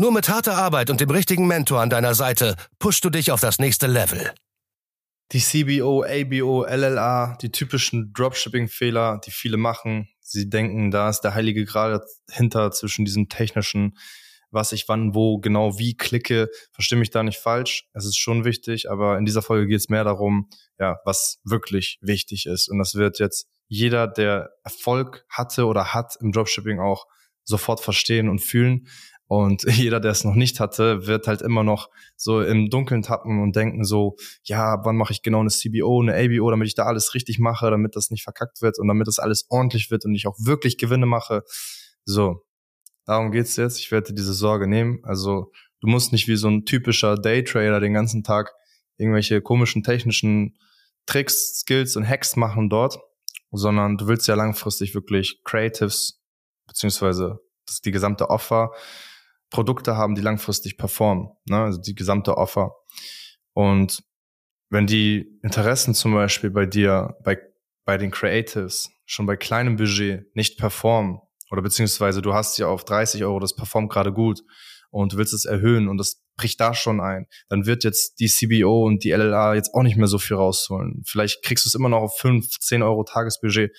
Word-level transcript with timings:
Nur 0.00 0.12
mit 0.12 0.30
harter 0.30 0.56
Arbeit 0.56 0.88
und 0.88 1.02
dem 1.02 1.10
richtigen 1.10 1.46
Mentor 1.46 1.82
an 1.82 1.90
deiner 1.90 2.14
Seite 2.14 2.56
pushst 2.78 3.04
du 3.04 3.10
dich 3.10 3.32
auf 3.32 3.42
das 3.42 3.58
nächste 3.58 3.86
Level. 3.86 4.32
Die 5.32 5.40
CBO, 5.40 6.04
ABO, 6.04 6.64
LLA, 6.64 7.36
die 7.42 7.52
typischen 7.52 8.10
Dropshipping-Fehler, 8.14 9.20
die 9.22 9.30
viele 9.30 9.58
machen. 9.58 10.08
Sie 10.22 10.48
denken, 10.48 10.90
da 10.90 11.10
ist 11.10 11.20
der 11.20 11.34
heilige 11.34 11.66
Gral 11.66 12.00
hinter 12.30 12.70
zwischen 12.70 13.04
diesem 13.04 13.28
technischen 13.28 13.98
was 14.50 14.72
ich 14.72 14.88
wann, 14.88 15.14
wo, 15.14 15.38
genau 15.38 15.78
wie 15.78 15.94
klicke. 15.94 16.48
Verstehe 16.72 16.98
mich 16.98 17.10
da 17.10 17.22
nicht 17.22 17.38
falsch. 17.38 17.86
Es 17.92 18.06
ist 18.06 18.16
schon 18.16 18.46
wichtig, 18.46 18.90
aber 18.90 19.18
in 19.18 19.26
dieser 19.26 19.42
Folge 19.42 19.66
geht 19.66 19.80
es 19.80 19.90
mehr 19.90 20.04
darum, 20.04 20.48
ja, 20.78 20.98
was 21.04 21.40
wirklich 21.44 21.98
wichtig 22.00 22.46
ist. 22.46 22.70
Und 22.70 22.78
das 22.78 22.94
wird 22.94 23.18
jetzt 23.18 23.48
jeder, 23.68 24.08
der 24.08 24.48
Erfolg 24.64 25.26
hatte 25.28 25.66
oder 25.66 25.92
hat 25.92 26.16
im 26.20 26.32
Dropshipping 26.32 26.80
auch 26.80 27.06
sofort 27.44 27.80
verstehen 27.80 28.30
und 28.30 28.40
fühlen. 28.40 28.88
Und 29.30 29.62
jeder, 29.76 30.00
der 30.00 30.10
es 30.10 30.24
noch 30.24 30.34
nicht 30.34 30.58
hatte, 30.58 31.06
wird 31.06 31.28
halt 31.28 31.40
immer 31.40 31.62
noch 31.62 31.88
so 32.16 32.42
im 32.42 32.68
Dunkeln 32.68 33.02
tappen 33.02 33.40
und 33.40 33.54
denken 33.54 33.84
so, 33.84 34.16
ja, 34.42 34.84
wann 34.84 34.96
mache 34.96 35.12
ich 35.12 35.22
genau 35.22 35.38
eine 35.38 35.50
CBO, 35.50 36.02
eine 36.02 36.14
ABO, 36.14 36.50
damit 36.50 36.66
ich 36.66 36.74
da 36.74 36.84
alles 36.84 37.14
richtig 37.14 37.38
mache, 37.38 37.70
damit 37.70 37.94
das 37.94 38.10
nicht 38.10 38.24
verkackt 38.24 38.60
wird 38.60 38.78
und 38.78 38.88
damit 38.88 39.06
das 39.06 39.18
alles 39.18 39.46
ordentlich 39.48 39.90
wird 39.90 40.04
und 40.04 40.14
ich 40.14 40.26
auch 40.26 40.36
wirklich 40.38 40.78
Gewinne 40.78 41.06
mache. 41.06 41.44
So, 42.04 42.42
Darum 43.10 43.32
geht's 43.32 43.56
jetzt. 43.56 43.80
Ich 43.80 43.90
werde 43.90 44.12
diese 44.12 44.32
Sorge 44.32 44.68
nehmen. 44.68 45.00
Also 45.02 45.50
du 45.80 45.88
musst 45.88 46.12
nicht 46.12 46.28
wie 46.28 46.36
so 46.36 46.46
ein 46.46 46.64
typischer 46.64 47.16
Daytrader 47.16 47.80
den 47.80 47.92
ganzen 47.92 48.22
Tag 48.22 48.52
irgendwelche 48.98 49.42
komischen 49.42 49.82
technischen 49.82 50.56
Tricks, 51.06 51.60
Skills 51.60 51.96
und 51.96 52.08
Hacks 52.08 52.36
machen 52.36 52.68
dort, 52.68 53.00
sondern 53.50 53.96
du 53.96 54.06
willst 54.06 54.28
ja 54.28 54.36
langfristig 54.36 54.94
wirklich 54.94 55.40
Creatives 55.42 56.22
beziehungsweise 56.68 57.40
die 57.84 57.90
gesamte 57.90 58.30
Offer 58.30 58.70
Produkte 59.50 59.96
haben, 59.96 60.14
die 60.14 60.22
langfristig 60.22 60.76
performen, 60.78 61.30
ne? 61.46 61.58
also 61.58 61.80
die 61.80 61.94
gesamte 61.94 62.36
Offer. 62.36 62.72
Und 63.52 64.02
wenn 64.70 64.86
die 64.86 65.38
Interessen 65.42 65.94
zum 65.94 66.14
Beispiel 66.14 66.50
bei 66.50 66.66
dir, 66.66 67.16
bei, 67.24 67.38
bei 67.84 67.98
den 67.98 68.10
Creatives 68.10 68.88
schon 69.04 69.26
bei 69.26 69.36
kleinem 69.36 69.76
Budget 69.76 70.24
nicht 70.34 70.58
performen, 70.58 71.20
oder 71.50 71.62
beziehungsweise 71.62 72.22
du 72.22 72.32
hast 72.32 72.58
ja 72.58 72.68
auf 72.68 72.84
30 72.84 73.24
Euro, 73.24 73.40
das 73.40 73.56
performt 73.56 73.90
gerade 73.90 74.12
gut 74.12 74.42
und 74.90 75.12
du 75.12 75.16
willst 75.16 75.34
es 75.34 75.44
erhöhen 75.44 75.88
und 75.88 75.98
das 75.98 76.22
bricht 76.36 76.60
da 76.60 76.74
schon 76.74 77.00
ein, 77.00 77.26
dann 77.48 77.66
wird 77.66 77.82
jetzt 77.82 78.20
die 78.20 78.28
CBO 78.28 78.86
und 78.86 79.02
die 79.04 79.10
LLA 79.10 79.54
jetzt 79.54 79.74
auch 79.74 79.82
nicht 79.82 79.96
mehr 79.96 80.06
so 80.06 80.18
viel 80.18 80.36
rausholen. 80.36 81.02
Vielleicht 81.04 81.42
kriegst 81.42 81.64
du 81.64 81.68
es 81.68 81.74
immer 81.74 81.88
noch 81.88 82.02
auf 82.02 82.16
5, 82.18 82.48
10 82.60 82.82
Euro 82.82 83.02
Tagesbudget 83.02 83.76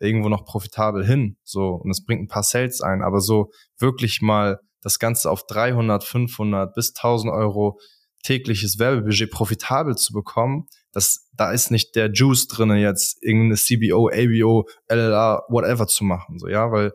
irgendwo 0.00 0.28
noch 0.28 0.44
profitabel 0.44 1.06
hin, 1.06 1.38
so, 1.44 1.68
und 1.70 1.90
es 1.90 2.04
bringt 2.04 2.22
ein 2.22 2.28
paar 2.28 2.42
Sales 2.42 2.82
ein, 2.82 3.02
aber 3.02 3.20
so 3.20 3.50
wirklich 3.78 4.20
mal 4.20 4.58
das 4.84 4.98
Ganze 4.98 5.30
auf 5.30 5.46
300, 5.46 6.04
500 6.04 6.74
bis 6.74 6.94
1000 6.94 7.32
Euro 7.32 7.80
tägliches 8.22 8.78
Werbebudget 8.78 9.30
profitabel 9.30 9.96
zu 9.96 10.12
bekommen, 10.12 10.66
das, 10.92 11.28
da 11.32 11.52
ist 11.52 11.70
nicht 11.70 11.94
der 11.94 12.10
Juice 12.12 12.48
drinne 12.48 12.80
jetzt 12.80 13.22
irgendeine 13.22 13.56
CBO, 13.56 14.08
ABO, 14.08 14.68
LLA, 14.88 15.44
whatever 15.48 15.86
zu 15.86 16.04
machen, 16.04 16.38
so, 16.38 16.48
ja, 16.48 16.70
weil 16.70 16.92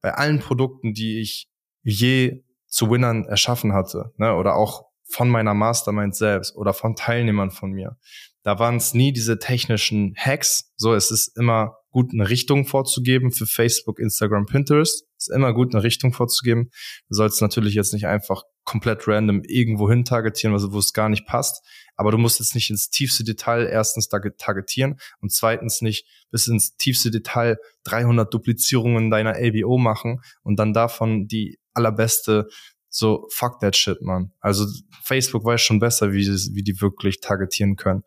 bei 0.00 0.14
allen 0.14 0.40
Produkten, 0.40 0.94
die 0.94 1.20
ich 1.20 1.48
je 1.82 2.44
zu 2.66 2.90
Winnern 2.90 3.24
erschaffen 3.24 3.72
hatte, 3.72 4.12
ne, 4.16 4.34
oder 4.34 4.56
auch 4.56 4.86
von 5.10 5.28
meiner 5.28 5.54
Mastermind 5.54 6.14
selbst 6.14 6.54
oder 6.56 6.74
von 6.74 6.96
Teilnehmern 6.96 7.50
von 7.50 7.72
mir, 7.72 7.96
da 8.42 8.58
waren 8.58 8.76
es 8.76 8.94
nie 8.94 9.12
diese 9.12 9.38
technischen 9.38 10.14
Hacks, 10.16 10.72
so, 10.76 10.94
es 10.94 11.10
ist 11.10 11.36
immer 11.36 11.77
gut, 11.90 12.12
eine 12.12 12.28
Richtung 12.28 12.66
vorzugeben 12.66 13.32
für 13.32 13.46
Facebook, 13.46 13.98
Instagram, 13.98 14.46
Pinterest. 14.46 15.04
Ist 15.16 15.30
immer 15.30 15.52
gut, 15.52 15.74
eine 15.74 15.82
Richtung 15.82 16.12
vorzugeben. 16.12 16.70
Du 17.08 17.14
sollst 17.14 17.40
natürlich 17.42 17.74
jetzt 17.74 17.92
nicht 17.92 18.06
einfach 18.06 18.42
komplett 18.64 19.08
random 19.08 19.42
irgendwo 19.44 19.88
hin 19.88 20.04
targetieren, 20.04 20.52
also 20.52 20.72
wo 20.72 20.78
es 20.78 20.92
gar 20.92 21.08
nicht 21.08 21.26
passt. 21.26 21.64
Aber 21.96 22.10
du 22.10 22.18
musst 22.18 22.38
jetzt 22.38 22.54
nicht 22.54 22.70
ins 22.70 22.90
tiefste 22.90 23.24
Detail 23.24 23.66
erstens 23.66 24.08
targetieren 24.08 25.00
und 25.20 25.32
zweitens 25.32 25.80
nicht 25.80 26.06
bis 26.30 26.46
ins 26.46 26.76
tiefste 26.76 27.10
Detail 27.10 27.56
300 27.84 28.32
Duplizierungen 28.32 29.10
deiner 29.10 29.36
ABO 29.36 29.78
machen 29.78 30.20
und 30.42 30.58
dann 30.58 30.72
davon 30.72 31.26
die 31.26 31.58
allerbeste 31.72 32.48
so 32.90 33.26
fuck 33.30 33.60
that 33.60 33.76
shit, 33.76 34.00
man. 34.02 34.32
Also 34.40 34.66
Facebook 35.02 35.44
weiß 35.44 35.60
schon 35.60 35.78
besser, 35.78 36.12
wie, 36.12 36.26
wie 36.26 36.62
die 36.62 36.80
wirklich 36.80 37.20
targetieren 37.20 37.76
können, 37.76 38.02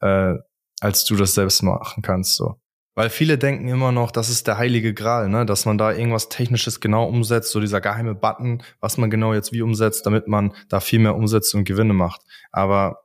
äh, 0.00 0.34
als 0.80 1.04
du 1.04 1.16
das 1.16 1.34
selbst 1.34 1.62
machen 1.62 2.02
kannst. 2.02 2.36
So. 2.36 2.60
Weil 2.94 3.10
viele 3.10 3.38
denken 3.38 3.66
immer 3.68 3.90
noch, 3.90 4.12
das 4.12 4.28
ist 4.28 4.46
der 4.46 4.56
heilige 4.56 4.94
Gral, 4.94 5.28
ne? 5.28 5.44
dass 5.44 5.66
man 5.66 5.78
da 5.78 5.92
irgendwas 5.92 6.28
Technisches 6.28 6.80
genau 6.80 7.08
umsetzt, 7.08 7.50
so 7.50 7.60
dieser 7.60 7.80
geheime 7.80 8.14
Button, 8.14 8.62
was 8.80 8.98
man 8.98 9.10
genau 9.10 9.34
jetzt 9.34 9.52
wie 9.52 9.62
umsetzt, 9.62 10.06
damit 10.06 10.28
man 10.28 10.54
da 10.68 10.78
viel 10.78 11.00
mehr 11.00 11.16
Umsätze 11.16 11.56
und 11.56 11.64
Gewinne 11.64 11.92
macht. 11.92 12.22
Aber 12.52 13.04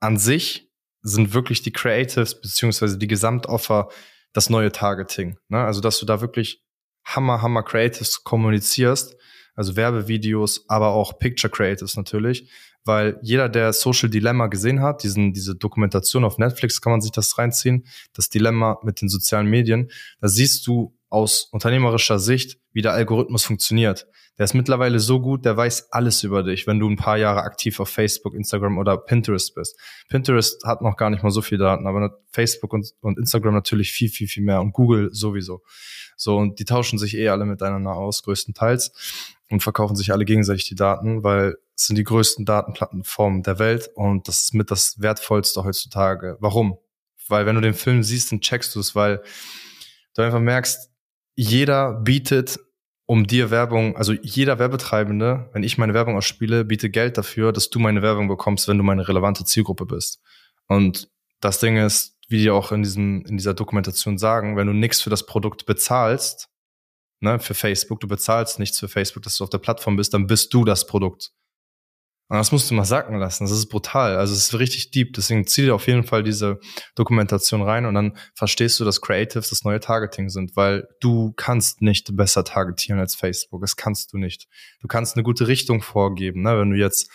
an 0.00 0.18
sich 0.18 0.70
sind 1.02 1.34
wirklich 1.34 1.62
die 1.62 1.72
Creatives 1.72 2.40
beziehungsweise 2.40 2.98
die 2.98 3.06
Gesamtoffer 3.06 3.88
das 4.32 4.50
neue 4.50 4.72
Targeting. 4.72 5.38
Ne? 5.48 5.62
Also 5.62 5.80
dass 5.80 5.98
du 5.98 6.06
da 6.06 6.20
wirklich 6.20 6.62
Hammer, 7.04 7.42
Hammer 7.42 7.62
Creatives 7.62 8.24
kommunizierst, 8.24 9.16
also 9.54 9.76
Werbevideos, 9.76 10.64
aber 10.68 10.88
auch 10.88 11.18
Picture 11.18 11.50
Creatives 11.50 11.96
natürlich, 11.96 12.50
weil 12.84 13.18
jeder, 13.22 13.48
der 13.48 13.72
Social 13.72 14.08
Dilemma 14.08 14.48
gesehen 14.48 14.80
hat, 14.80 15.02
diesen, 15.04 15.32
diese 15.32 15.54
Dokumentation 15.54 16.24
auf 16.24 16.38
Netflix, 16.38 16.80
kann 16.80 16.92
man 16.92 17.00
sich 17.00 17.12
das 17.12 17.38
reinziehen, 17.38 17.86
das 18.12 18.28
Dilemma 18.28 18.78
mit 18.82 19.00
den 19.00 19.08
sozialen 19.08 19.46
Medien, 19.46 19.90
da 20.20 20.28
siehst 20.28 20.66
du 20.66 20.96
aus 21.12 21.48
unternehmerischer 21.52 22.18
Sicht, 22.18 22.58
wie 22.72 22.82
der 22.82 22.92
Algorithmus 22.92 23.44
funktioniert. 23.44 24.06
Der 24.38 24.44
ist 24.44 24.54
mittlerweile 24.54 24.98
so 24.98 25.20
gut, 25.20 25.44
der 25.44 25.56
weiß 25.56 25.92
alles 25.92 26.22
über 26.24 26.42
dich, 26.42 26.66
wenn 26.66 26.78
du 26.78 26.88
ein 26.88 26.96
paar 26.96 27.18
Jahre 27.18 27.42
aktiv 27.42 27.78
auf 27.80 27.90
Facebook, 27.90 28.34
Instagram 28.34 28.78
oder 28.78 28.96
Pinterest 28.96 29.54
bist. 29.54 29.78
Pinterest 30.08 30.64
hat 30.64 30.80
noch 30.80 30.96
gar 30.96 31.10
nicht 31.10 31.22
mal 31.22 31.30
so 31.30 31.42
viel 31.42 31.58
Daten, 31.58 31.86
aber 31.86 32.18
Facebook 32.30 32.72
und, 32.72 32.92
und 33.00 33.18
Instagram 33.18 33.52
natürlich 33.52 33.92
viel, 33.92 34.08
viel, 34.08 34.26
viel 34.26 34.42
mehr 34.42 34.62
und 34.62 34.72
Google 34.72 35.10
sowieso. 35.12 35.62
So, 36.16 36.38
und 36.38 36.58
die 36.58 36.64
tauschen 36.64 36.98
sich 36.98 37.16
eh 37.16 37.28
alle 37.28 37.44
miteinander 37.44 37.94
aus, 37.94 38.22
größtenteils, 38.22 38.92
und 39.50 39.62
verkaufen 39.62 39.96
sich 39.96 40.12
alle 40.12 40.24
gegenseitig 40.24 40.66
die 40.66 40.74
Daten, 40.74 41.22
weil 41.22 41.56
es 41.76 41.86
sind 41.86 41.96
die 41.96 42.04
größten 42.04 42.46
Datenplattformen 42.46 43.42
der 43.42 43.58
Welt 43.58 43.90
und 43.94 44.28
das 44.28 44.44
ist 44.44 44.54
mit 44.54 44.70
das 44.70 45.00
Wertvollste 45.00 45.62
heutzutage. 45.62 46.38
Warum? 46.40 46.78
Weil 47.28 47.44
wenn 47.44 47.54
du 47.54 47.60
den 47.60 47.74
Film 47.74 48.02
siehst, 48.02 48.32
dann 48.32 48.40
checkst 48.40 48.74
du 48.74 48.80
es, 48.80 48.94
weil 48.94 49.22
du 50.14 50.22
einfach 50.22 50.40
merkst, 50.40 50.91
jeder 51.34 51.94
bietet 51.94 52.58
um 53.06 53.26
dir 53.26 53.50
Werbung, 53.50 53.96
also 53.96 54.12
jeder 54.12 54.58
Werbetreibende, 54.58 55.50
wenn 55.52 55.62
ich 55.62 55.76
meine 55.76 55.92
Werbung 55.94 56.16
ausspiele, 56.16 56.64
bietet 56.64 56.92
Geld 56.92 57.18
dafür, 57.18 57.52
dass 57.52 57.68
du 57.68 57.78
meine 57.78 58.00
Werbung 58.00 58.28
bekommst, 58.28 58.68
wenn 58.68 58.78
du 58.78 58.84
meine 58.84 59.06
relevante 59.06 59.44
Zielgruppe 59.44 59.86
bist. 59.86 60.20
Und 60.66 61.10
das 61.40 61.58
Ding 61.58 61.76
ist, 61.76 62.16
wie 62.28 62.38
die 62.38 62.50
auch 62.50 62.72
in 62.72 62.82
diesem, 62.82 63.24
in 63.26 63.36
dieser 63.36 63.54
Dokumentation 63.54 64.16
sagen, 64.18 64.56
wenn 64.56 64.66
du 64.66 64.72
nichts 64.72 65.00
für 65.02 65.10
das 65.10 65.26
Produkt 65.26 65.66
bezahlst, 65.66 66.48
ne, 67.20 67.38
für 67.38 67.54
Facebook, 67.54 68.00
du 68.00 68.08
bezahlst 68.08 68.58
nichts 68.58 68.78
für 68.78 68.88
Facebook, 68.88 69.24
dass 69.24 69.36
du 69.36 69.44
auf 69.44 69.50
der 69.50 69.58
Plattform 69.58 69.96
bist, 69.96 70.14
dann 70.14 70.26
bist 70.26 70.54
du 70.54 70.64
das 70.64 70.86
Produkt. 70.86 71.32
Und 72.32 72.38
das 72.38 72.50
musst 72.50 72.70
du 72.70 72.74
mal 72.74 72.86
sacken 72.86 73.18
lassen. 73.18 73.44
Das 73.44 73.50
ist 73.50 73.66
brutal. 73.66 74.16
Also 74.16 74.32
es 74.32 74.44
ist 74.44 74.58
richtig 74.58 74.90
deep. 74.90 75.12
Deswegen 75.12 75.46
zieh 75.46 75.66
dir 75.66 75.74
auf 75.74 75.86
jeden 75.86 76.02
Fall 76.02 76.22
diese 76.22 76.60
Dokumentation 76.94 77.60
rein 77.60 77.84
und 77.84 77.92
dann 77.92 78.16
verstehst 78.34 78.80
du, 78.80 78.86
dass 78.86 79.02
Creatives 79.02 79.50
das 79.50 79.64
neue 79.64 79.80
Targeting 79.80 80.30
sind, 80.30 80.56
weil 80.56 80.88
du 81.00 81.34
kannst 81.36 81.82
nicht 81.82 82.16
besser 82.16 82.42
targetieren 82.42 82.98
als 82.98 83.14
Facebook. 83.14 83.60
Das 83.60 83.76
kannst 83.76 84.14
du 84.14 84.16
nicht. 84.16 84.48
Du 84.80 84.88
kannst 84.88 85.14
eine 85.14 85.24
gute 85.24 85.46
Richtung 85.46 85.82
vorgeben. 85.82 86.40
Ne? 86.40 86.58
Wenn 86.58 86.70
du 86.70 86.78
jetzt 86.78 87.10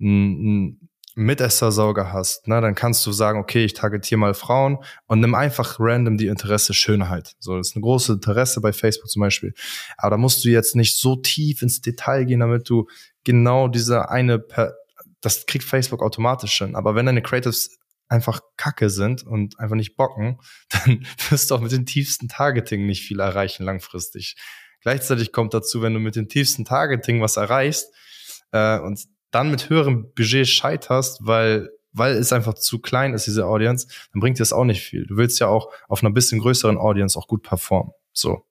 einen 0.00 0.88
Mitessersauger 1.18 2.12
hast, 2.12 2.46
ne, 2.46 2.60
dann 2.60 2.74
kannst 2.74 3.04
du 3.06 3.10
sagen, 3.10 3.40
okay, 3.40 3.64
ich 3.64 3.72
targetiere 3.72 4.18
mal 4.18 4.34
Frauen 4.34 4.78
und 5.06 5.20
nimm 5.20 5.34
einfach 5.34 5.76
random 5.80 6.18
die 6.18 6.26
Interesse 6.26 6.74
Schönheit. 6.74 7.36
So, 7.38 7.56
das 7.56 7.68
ist 7.68 7.76
eine 7.76 7.82
große 7.82 8.12
Interesse 8.12 8.60
bei 8.60 8.74
Facebook 8.74 9.08
zum 9.08 9.20
Beispiel. 9.20 9.54
Aber 9.96 10.10
da 10.10 10.16
musst 10.18 10.44
du 10.44 10.50
jetzt 10.50 10.76
nicht 10.76 10.98
so 10.98 11.16
tief 11.16 11.62
ins 11.62 11.80
Detail 11.80 12.24
gehen, 12.24 12.40
damit 12.40 12.68
du 12.68 12.86
genau 13.24 13.66
diese 13.68 14.10
eine, 14.10 14.38
per 14.38 14.74
das 15.22 15.46
kriegt 15.46 15.64
Facebook 15.64 16.02
automatisch 16.02 16.58
hin. 16.58 16.76
Aber 16.76 16.94
wenn 16.94 17.06
deine 17.06 17.22
Creatives 17.22 17.78
einfach 18.08 18.40
kacke 18.58 18.90
sind 18.90 19.22
und 19.22 19.58
einfach 19.58 19.74
nicht 19.74 19.96
bocken, 19.96 20.38
dann 20.68 21.06
wirst 21.30 21.50
du 21.50 21.54
auch 21.54 21.60
mit 21.60 21.72
dem 21.72 21.86
tiefsten 21.86 22.28
Targeting 22.28 22.84
nicht 22.84 23.02
viel 23.02 23.20
erreichen 23.20 23.64
langfristig. 23.64 24.36
Gleichzeitig 24.82 25.32
kommt 25.32 25.54
dazu, 25.54 25.80
wenn 25.80 25.94
du 25.94 25.98
mit 25.98 26.14
dem 26.14 26.28
tiefsten 26.28 26.66
Targeting 26.66 27.22
was 27.22 27.38
erreichst, 27.38 27.88
äh, 28.52 28.78
und 28.78 29.00
dann 29.36 29.50
mit 29.50 29.68
höherem 29.68 30.12
Budget 30.14 30.48
scheiterst, 30.48 31.20
weil 31.26 31.68
weil 31.92 32.14
es 32.16 32.30
einfach 32.30 32.52
zu 32.54 32.78
klein 32.78 33.14
ist, 33.14 33.26
diese 33.26 33.46
Audience, 33.46 33.86
dann 34.12 34.20
bringt 34.20 34.38
dir 34.38 34.42
das 34.42 34.52
auch 34.52 34.64
nicht 34.64 34.82
viel. 34.82 35.06
Du 35.06 35.16
willst 35.16 35.40
ja 35.40 35.46
auch 35.46 35.72
auf 35.88 36.02
einer 36.02 36.12
bisschen 36.12 36.40
größeren 36.40 36.76
Audience 36.76 37.18
auch 37.18 37.26
gut 37.26 37.42
performen. 37.42 37.92
So. 38.12 38.42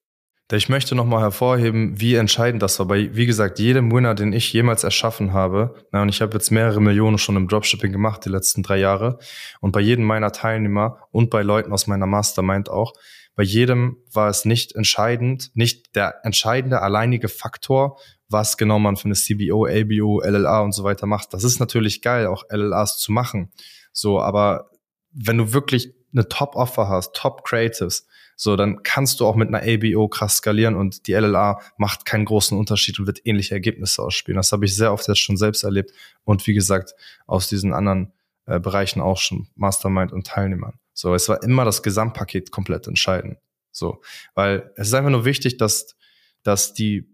Ich 0.51 0.67
möchte 0.69 0.95
nochmal 0.95 1.21
hervorheben, 1.21 1.99
wie 1.99 2.15
entscheidend 2.15 2.63
das 2.63 2.79
war. 2.79 2.87
Bei, 2.87 3.15
wie 3.15 3.25
gesagt, 3.27 3.59
jedem 3.59 3.91
Winner, 3.91 4.15
den 4.15 4.33
ich 4.33 4.51
jemals 4.51 4.83
erschaffen 4.83 5.33
habe, 5.33 5.75
na, 5.91 6.01
und 6.03 6.09
ich 6.09 6.21
habe 6.21 6.33
jetzt 6.33 6.51
mehrere 6.51 6.81
Millionen 6.81 7.19
schon 7.19 7.35
im 7.35 7.47
Dropshipping 7.47 7.91
gemacht, 7.91 8.25
die 8.25 8.29
letzten 8.29 8.63
drei 8.63 8.77
Jahre, 8.77 9.17
und 9.59 9.71
bei 9.71 9.79
jedem 9.79 10.05
meiner 10.05 10.31
Teilnehmer 10.31 10.99
und 11.11 11.29
bei 11.29 11.41
Leuten 11.41 11.71
aus 11.71 11.87
meiner 11.87 12.05
Mastermind 12.05 12.69
auch, 12.69 12.93
bei 13.35 13.43
jedem 13.43 13.97
war 14.13 14.29
es 14.29 14.45
nicht 14.45 14.75
entscheidend, 14.75 15.51
nicht 15.55 15.95
der 15.95 16.23
entscheidende 16.23 16.81
alleinige 16.81 17.27
Faktor, 17.27 17.99
was 18.29 18.57
genau 18.57 18.79
man 18.79 18.95
für 18.95 19.05
eine 19.05 19.15
CBO, 19.15 19.65
ABO, 19.67 20.21
LLA 20.23 20.61
und 20.61 20.71
so 20.71 20.83
weiter 20.83 21.05
macht. 21.05 21.33
Das 21.33 21.43
ist 21.43 21.59
natürlich 21.59 22.01
geil, 22.01 22.27
auch 22.27 22.43
LLAs 22.49 22.97
zu 22.97 23.11
machen. 23.11 23.51
So, 23.91 24.19
aber 24.19 24.71
wenn 25.11 25.37
du 25.37 25.53
wirklich 25.53 25.93
eine 26.13 26.27
Top-Offer 26.27 26.89
hast, 26.89 27.13
Top-Creatives, 27.15 28.07
so, 28.37 28.57
dann 28.57 28.83
kannst 28.83 29.19
du 29.19 29.25
auch 29.25 29.35
mit 29.35 29.47
einer 29.47 29.61
ABO 29.61 30.09
krass 30.09 30.37
skalieren 30.37 30.75
und 30.75 31.07
die 31.07 31.13
LLA 31.13 31.61
macht 31.77 32.05
keinen 32.05 32.25
großen 32.25 32.57
Unterschied 32.57 32.99
und 32.99 33.07
wird 33.07 33.25
ähnliche 33.25 33.53
Ergebnisse 33.53 34.01
ausspielen. 34.03 34.35
Das 34.35 34.51
habe 34.51 34.65
ich 34.65 34.75
sehr 34.75 34.91
oft 34.91 35.07
jetzt 35.07 35.19
schon 35.19 35.37
selbst 35.37 35.63
erlebt 35.63 35.91
und 36.25 36.45
wie 36.45 36.53
gesagt, 36.53 36.95
aus 37.27 37.47
diesen 37.47 37.73
anderen 37.73 38.11
äh, 38.45 38.59
Bereichen 38.59 38.99
auch 38.99 39.17
schon 39.17 39.47
Mastermind 39.55 40.11
und 40.11 40.27
Teilnehmern. 40.27 40.79
So, 40.93 41.13
es 41.13 41.29
war 41.29 41.41
immer 41.43 41.63
das 41.63 41.81
Gesamtpaket 41.81 42.51
komplett 42.51 42.87
entscheidend. 42.87 43.37
So, 43.71 44.01
weil 44.33 44.71
es 44.75 44.87
ist 44.87 44.93
einfach 44.93 45.11
nur 45.11 45.25
wichtig, 45.25 45.57
dass, 45.57 45.95
dass 46.43 46.73
die, 46.73 47.09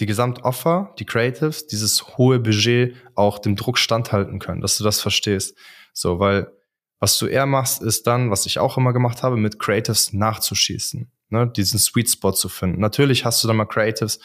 die 0.00 0.06
Gesamtoffer, 0.06 0.94
die 0.98 1.04
Creatives, 1.04 1.66
dieses 1.66 2.16
hohe 2.16 2.38
Budget 2.38 2.96
auch 3.14 3.38
dem 3.38 3.56
Druck 3.56 3.78
standhalten 3.78 4.38
können, 4.38 4.60
dass 4.60 4.78
du 4.78 4.84
das 4.84 5.00
verstehst. 5.00 5.56
So, 5.92 6.20
weil 6.20 6.52
was 7.00 7.18
du 7.18 7.26
eher 7.26 7.46
machst, 7.46 7.82
ist 7.82 8.06
dann, 8.06 8.30
was 8.30 8.46
ich 8.46 8.58
auch 8.58 8.76
immer 8.76 8.92
gemacht 8.92 9.22
habe, 9.22 9.36
mit 9.36 9.58
Creatives 9.58 10.12
nachzuschießen, 10.12 11.10
ne, 11.28 11.48
diesen 11.48 11.78
Sweet 11.78 12.10
Spot 12.10 12.32
zu 12.32 12.48
finden. 12.48 12.80
Natürlich 12.80 13.24
hast 13.24 13.42
du 13.42 13.48
dann 13.48 13.56
mal 13.56 13.66
Creatives, 13.66 14.18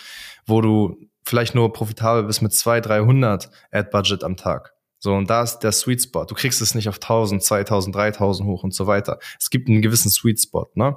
wo 0.45 0.61
du 0.61 0.97
vielleicht 1.23 1.55
nur 1.55 1.71
profitabel 1.71 2.23
bist 2.23 2.41
mit 2.41 2.53
200, 2.53 2.87
300 2.87 3.49
Ad-Budget 3.71 4.23
am 4.23 4.37
Tag. 4.37 4.73
So, 4.99 5.13
und 5.13 5.29
da 5.29 5.43
ist 5.43 5.59
der 5.59 5.71
Sweet 5.71 6.01
Spot. 6.01 6.25
Du 6.25 6.33
kriegst 6.33 6.61
es 6.61 6.75
nicht 6.75 6.89
auf 6.89 6.95
1000, 6.95 7.43
2000, 7.43 7.95
3000 7.95 8.47
hoch 8.47 8.63
und 8.63 8.73
so 8.73 8.87
weiter. 8.87 9.19
Es 9.39 9.49
gibt 9.49 9.67
einen 9.67 9.81
gewissen 9.81 10.09
Sweet 10.09 10.41
Spot, 10.41 10.67
ne? 10.75 10.95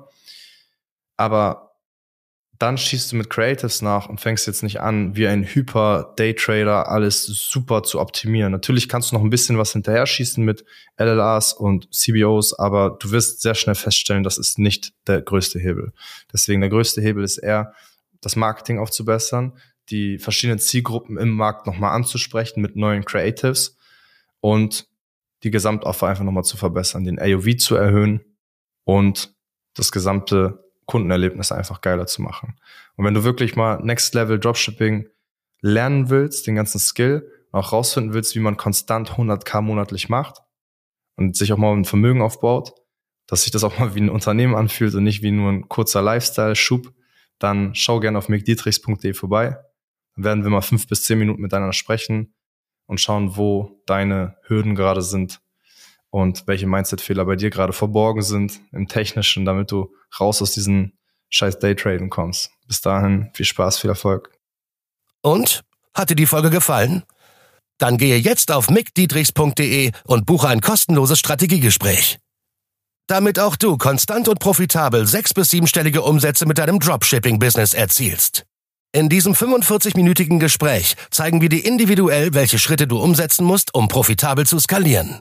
Aber 1.17 1.66
dann 2.59 2.79
schießt 2.79 3.13
du 3.13 3.17
mit 3.17 3.29
Creatives 3.29 3.83
nach 3.83 4.09
und 4.09 4.21
fängst 4.21 4.47
jetzt 4.47 4.63
nicht 4.63 4.81
an, 4.81 5.15
wie 5.17 5.27
ein 5.27 5.45
Hyper-Daytrader 5.45 6.89
alles 6.89 7.27
super 7.27 7.83
zu 7.83 8.01
optimieren. 8.01 8.53
Natürlich 8.53 8.89
kannst 8.89 9.11
du 9.11 9.17
noch 9.17 9.23
ein 9.23 9.31
bisschen 9.31 9.59
was 9.59 9.73
hinterher 9.73 10.07
schießen 10.07 10.45
mit 10.45 10.65
LLAs 10.97 11.53
und 11.53 11.93
CBOs, 11.95 12.59
aber 12.59 12.97
du 12.99 13.11
wirst 13.11 13.43
sehr 13.43 13.55
schnell 13.55 13.75
feststellen, 13.75 14.23
das 14.23 14.39
ist 14.39 14.59
nicht 14.59 14.93
der 15.07 15.21
größte 15.21 15.59
Hebel. 15.59 15.93
Deswegen 16.33 16.61
der 16.61 16.71
größte 16.71 17.01
Hebel 17.03 17.25
ist 17.25 17.39
eher, 17.39 17.75
das 18.23 18.37
Marketing 18.37 18.79
aufzubessern, 18.79 19.59
die 19.91 20.19
verschiedenen 20.19 20.59
Zielgruppen 20.59 21.19
im 21.19 21.31
Markt 21.31 21.67
nochmal 21.67 21.93
anzusprechen 21.93 22.61
mit 22.61 22.75
neuen 22.75 23.05
Creatives 23.05 23.77
und 24.41 24.89
die 25.43 25.51
Gesamtoffer 25.51 26.09
einfach 26.09 26.25
nochmal 26.25 26.45
zu 26.45 26.57
verbessern, 26.57 27.05
den 27.05 27.21
AOV 27.21 27.57
zu 27.59 27.77
erhöhen 27.77 28.25
und 28.85 29.35
das 29.75 29.93
gesamte 29.93 30.66
Kundenerlebnis 30.87 31.53
einfach 31.53 31.81
geiler 31.81 32.07
zu 32.07 32.23
machen. 32.23 32.59
Und 32.97 33.05
wenn 33.05 33.15
du 33.15 33.25
wirklich 33.25 33.57
mal 33.57 33.81
Next 33.83 34.15
Level 34.15 34.39
Dropshipping 34.39 35.09
lernen 35.61 36.11
willst, 36.11 36.47
den 36.47 36.55
ganzen 36.55 36.79
Skill, 36.79 37.31
auch 37.53 37.73
rausfinden 37.73 38.15
willst, 38.15 38.35
wie 38.35 38.41
man 38.41 38.57
konstant 38.57 39.13
100k 39.13 39.61
monatlich 39.63 40.09
macht 40.09 40.43
und 41.17 41.37
sich 41.37 41.53
auch 41.53 41.59
mal 41.59 41.75
ein 41.75 41.85
Vermögen 41.85 42.23
aufbaut, 42.23 42.73
dass 43.27 43.43
sich 43.43 43.51
das 43.51 43.65
auch 43.65 43.79
mal 43.79 43.95
wie 43.95 44.01
ein 44.01 44.11
Unternehmen 44.11 44.55
anfühlt 44.55 44.95
und 44.95 45.05
nicht 45.05 45.23
wie 45.23 45.31
nur 45.31 45.51
ein 45.51 45.69
kurzer 45.69 46.03
Lifestyle-Schub, 46.03 46.93
dann 47.39 47.75
schau 47.75 48.01
gerne 48.01 48.19
auf 48.19 48.29
mickdietrichs.de 48.29 49.15
vorbei. 49.15 49.59
Dann 50.15 50.25
werden 50.25 50.45
wir 50.45 50.51
mal 50.51 50.63
fünf 50.63 50.87
bis 50.87 51.05
zehn 51.05 51.19
Minuten 51.19 51.43
miteinander 51.43 51.73
sprechen 51.73 52.35
und 52.87 53.01
schauen, 53.01 53.37
wo 53.37 53.83
deine 53.87 54.37
Hürden 54.47 54.75
gerade 54.75 55.03
sind 55.03 55.41
und 56.17 56.47
welche 56.47 56.67
Mindset-Fehler 56.67 57.27
bei 57.27 57.37
dir 57.37 57.51
gerade 57.51 57.75
verborgen 57.75 58.23
sind 58.23 58.59
im 58.73 58.89
Technischen, 58.89 59.45
damit 59.45 59.71
du 59.71 59.93
raus 60.19 60.41
aus 60.41 60.53
diesen 60.53 60.99
scheiß 61.29 61.59
Daytraden 61.59 62.09
kommst. 62.09 62.51
Bis 62.67 62.81
dahin, 62.81 63.29
viel 63.35 63.45
Spaß, 63.45 63.79
viel 63.79 63.91
Erfolg. 63.91 64.31
Und? 65.21 65.63
Hat 65.93 66.09
dir 66.09 66.17
die 66.17 66.25
Folge 66.25 66.49
gefallen? 66.49 67.03
Dann 67.77 67.99
gehe 67.99 68.17
jetzt 68.17 68.51
auf 68.51 68.71
mickdietrichs.de 68.71 69.93
und 70.05 70.25
buche 70.25 70.49
ein 70.49 70.63
kostenloses 70.63 71.19
Strategiegespräch. 71.19 72.19
Damit 73.09 73.39
auch 73.39 73.57
du 73.57 73.77
konstant 73.77 74.29
und 74.29 74.41
profitabel 74.41 75.07
sechs- 75.07 75.35
bis 75.35 75.51
siebenstellige 75.51 76.01
Umsätze 76.01 76.47
mit 76.47 76.57
deinem 76.57 76.79
Dropshipping-Business 76.79 77.75
erzielst. 77.75 78.47
In 78.93 79.11
diesem 79.11 79.35
45-minütigen 79.35 80.39
Gespräch 80.39 80.97
zeigen 81.11 81.43
wir 81.43 81.51
dir 81.51 81.63
individuell, 81.63 82.33
welche 82.33 82.59
Schritte 82.59 82.87
du 82.87 82.99
umsetzen 82.99 83.45
musst, 83.45 83.75
um 83.75 83.89
profitabel 83.89 84.47
zu 84.47 84.59
skalieren. 84.59 85.21